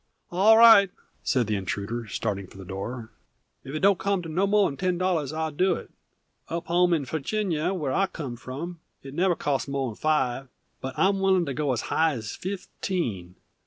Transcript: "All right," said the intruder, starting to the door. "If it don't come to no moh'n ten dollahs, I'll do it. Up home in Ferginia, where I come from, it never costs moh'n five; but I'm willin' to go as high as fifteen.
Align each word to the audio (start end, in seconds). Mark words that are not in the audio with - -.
"All 0.31 0.57
right," 0.57 0.89
said 1.21 1.45
the 1.45 1.55
intruder, 1.55 2.07
starting 2.07 2.47
to 2.47 2.57
the 2.57 2.65
door. 2.65 3.11
"If 3.63 3.75
it 3.75 3.81
don't 3.81 3.99
come 3.99 4.23
to 4.23 4.29
no 4.29 4.47
moh'n 4.47 4.75
ten 4.75 4.97
dollahs, 4.97 5.31
I'll 5.31 5.51
do 5.51 5.75
it. 5.75 5.91
Up 6.49 6.65
home 6.65 6.91
in 6.91 7.05
Ferginia, 7.05 7.71
where 7.75 7.91
I 7.93 8.07
come 8.07 8.35
from, 8.35 8.79
it 9.03 9.13
never 9.13 9.35
costs 9.35 9.67
moh'n 9.67 9.93
five; 9.95 10.47
but 10.81 10.97
I'm 10.97 11.19
willin' 11.19 11.45
to 11.45 11.53
go 11.53 11.71
as 11.71 11.81
high 11.81 12.13
as 12.13 12.35
fifteen. 12.35 13.35